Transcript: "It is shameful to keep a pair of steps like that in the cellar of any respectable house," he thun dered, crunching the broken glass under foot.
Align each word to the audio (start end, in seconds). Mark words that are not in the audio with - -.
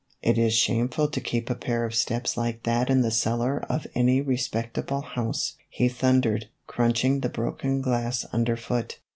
"It 0.23 0.35
is 0.39 0.55
shameful 0.55 1.09
to 1.09 1.21
keep 1.21 1.47
a 1.47 1.53
pair 1.53 1.85
of 1.85 1.93
steps 1.93 2.35
like 2.35 2.63
that 2.63 2.89
in 2.89 3.03
the 3.03 3.11
cellar 3.11 3.63
of 3.69 3.85
any 3.93 4.19
respectable 4.19 5.01
house," 5.01 5.57
he 5.69 5.87
thun 5.89 6.23
dered, 6.23 6.45
crunching 6.65 7.19
the 7.19 7.29
broken 7.29 7.81
glass 7.81 8.25
under 8.33 8.57
foot. 8.57 8.97